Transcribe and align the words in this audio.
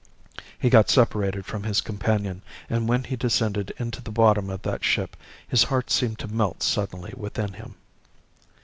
He 0.57 0.71
got 0.71 0.89
separated 0.89 1.45
from 1.45 1.61
his 1.61 1.79
companion, 1.79 2.41
and 2.67 2.89
when 2.89 3.03
he 3.03 3.15
descended 3.15 3.71
into 3.77 4.01
the 4.01 4.09
bottom 4.09 4.49
of 4.49 4.63
that 4.63 4.83
ship 4.83 5.15
his 5.47 5.65
heart 5.65 5.91
seemed 5.91 6.17
to 6.17 6.27
melt 6.27 6.63
suddenly 6.63 7.13
within 7.15 7.53
him. 7.53 7.75